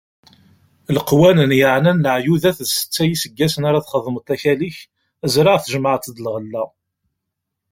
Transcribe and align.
Leqwanen 0.95 1.51
yeɛnan 1.59 2.03
leɛyudat 2.05 2.59
d 2.67 2.67
Setta 2.75 3.03
n 3.07 3.13
iseggasen 3.15 3.67
ara 3.69 3.85
txeddmeḍ 3.85 4.27
akal-ik, 4.35 4.77
zreɛ 5.33 5.55
tjemɛeḍ-d 5.63 6.17
lɣella. 6.21 6.63